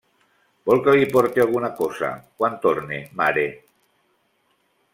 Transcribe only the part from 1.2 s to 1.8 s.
alguna